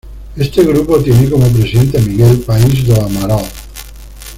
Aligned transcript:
Este 0.35 0.63
grupo 0.63 0.97
tiene 0.97 1.29
como 1.29 1.47
presidente 1.49 1.99
a 1.99 2.01
Miguel 2.01 2.39
Pais 2.39 2.87
do 2.87 2.99
Amaral. 3.05 3.45